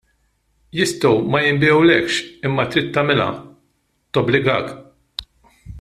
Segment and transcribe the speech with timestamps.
[0.77, 2.17] Jistgħu ma jinbigħulekx
[2.49, 3.29] imma trid tagħmilha,
[4.19, 4.77] tobbligak.